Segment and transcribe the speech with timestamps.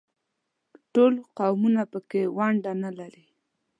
[0.93, 3.25] ټول قومونه په کې ونډه نه لري.